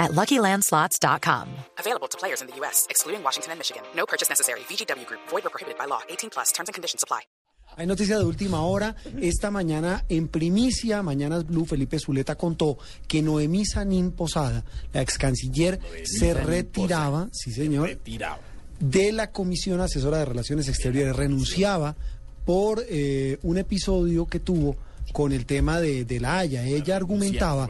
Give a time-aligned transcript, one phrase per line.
[0.00, 1.46] at LuckyLandSlots.com.
[1.78, 3.84] Available to players in the U.S., excluding Washington and Michigan.
[3.94, 4.60] No purchase necessary.
[4.60, 5.20] VGW Group.
[5.28, 6.00] Void or prohibited by law.
[6.08, 6.50] 18 plus.
[6.50, 7.20] Terms and conditions apply.
[7.76, 8.96] Hay noticia de última hora.
[9.20, 15.16] Esta mañana, en primicia, Mañanas Blue, Felipe Zuleta contó que Noemí Sanín Posada, la ex
[15.18, 17.96] canciller, se retiraba, sí señor,
[18.80, 21.94] de la Comisión Asesora de Relaciones Exteriores, renunciaba
[22.44, 24.76] por eh, un episodio que tuvo
[25.12, 26.64] con el tema de, de la Haya.
[26.64, 27.68] Ella argumentaba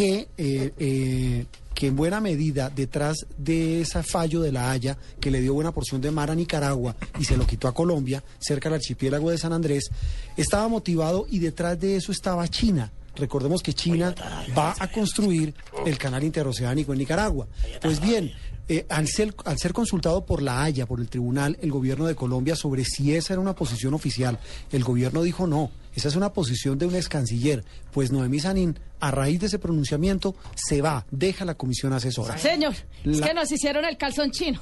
[0.00, 5.30] que, eh, eh, que en buena medida detrás de ese fallo de la Haya, que
[5.30, 8.70] le dio buena porción de mar a Nicaragua y se lo quitó a Colombia, cerca
[8.70, 9.90] del archipiélago de San Andrés,
[10.38, 12.90] estaba motivado y detrás de eso estaba China.
[13.14, 14.14] Recordemos que China
[14.56, 15.52] va a construir
[15.84, 17.46] el canal interoceánico en Nicaragua.
[17.82, 18.32] Pues bien,
[18.68, 22.14] eh, al, ser, al ser consultado por la Haya, por el tribunal, el gobierno de
[22.14, 24.38] Colombia sobre si esa era una posición oficial,
[24.72, 27.64] el gobierno dijo no, esa es una posición de un ex canciller.
[27.92, 32.38] Pues Noemí Sanín, a raíz de ese pronunciamiento, se va, deja la comisión asesora.
[32.38, 32.74] Señor,
[33.04, 34.60] es La- que nos hicieron el calzón chino.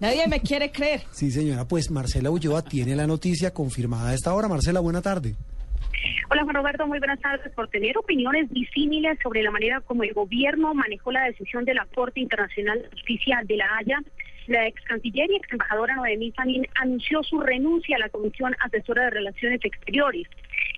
[0.00, 1.02] Nadie me quiere creer.
[1.12, 4.48] Sí, señora, pues Marcela Ulloa tiene la noticia confirmada a esta hora.
[4.48, 5.34] Marcela, buena tarde.
[6.30, 7.52] Hola Juan Roberto, muy buenas tardes.
[7.54, 11.86] Por tener opiniones disímiles sobre la manera como el gobierno manejó la decisión de la
[11.94, 13.98] Corte Internacional de Justicia de La Haya,
[14.46, 19.04] la ex canciller y ex embajadora Noemí Sanín anunció su renuncia a la Comisión Asesora
[19.04, 20.26] de Relaciones Exteriores.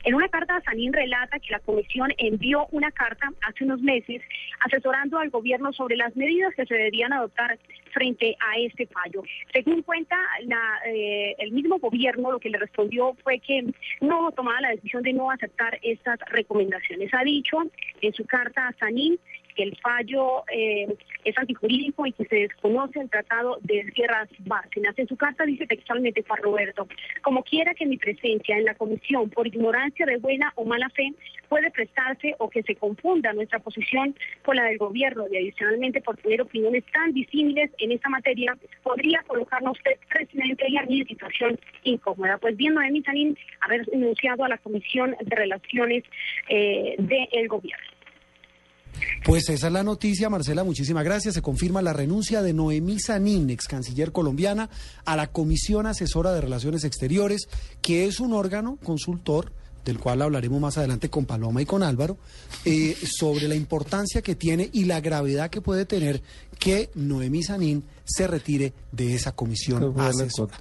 [0.06, 4.22] En una carta, Sanín relata que la comisión envió una carta hace unos meses
[4.60, 7.58] asesorando al gobierno sobre las medidas que se deberían adoptar
[7.92, 9.24] frente a este fallo.
[9.52, 13.64] Según cuenta la, eh, el mismo gobierno, lo que le respondió fue que
[14.00, 17.12] no tomaba la decisión de no aceptar estas recomendaciones.
[17.12, 17.58] Ha dicho
[18.00, 19.18] en su carta a Sanín
[19.56, 20.94] que el fallo eh,
[21.24, 24.96] es antijurídico y que se desconoce el Tratado de Tierras Bárcenas.
[24.98, 26.86] En su carta dice textualmente Juan Roberto,
[27.22, 31.12] como quiera que mi presencia en la comisión por ignorancia de buena o mala fe
[31.48, 34.14] puede prestarse o que se confunda nuestra posición
[34.44, 39.22] con la del gobierno y adicionalmente por tener opiniones tan disímiles en esta materia, podría
[39.26, 42.38] colocarnos usted, presidente, y a en situación incómoda.
[42.38, 46.04] Pues bien, Noemí Sanín haber denunciado a la Comisión de Relaciones
[46.48, 47.95] eh, del Gobierno.
[49.26, 51.34] Pues esa es la noticia, Marcela, muchísimas gracias.
[51.34, 54.70] Se confirma la renuncia de Noemí Sanín, ex canciller colombiana,
[55.04, 57.48] a la Comisión Asesora de Relaciones Exteriores,
[57.82, 59.52] que es un órgano consultor
[59.84, 62.18] del cual hablaremos más adelante con Paloma y con Álvaro,
[62.64, 66.22] eh, sobre la importancia que tiene y la gravedad que puede tener
[66.60, 70.56] que Noemí Sanín se retire de esa comisión asesora.